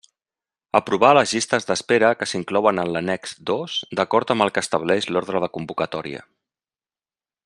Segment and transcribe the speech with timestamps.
[0.77, 5.43] Aprovar les llistes d'espera que s'inclouen en l'Annex dos d'acord amb el que estableix l'ordre
[5.45, 6.27] de convocatòria.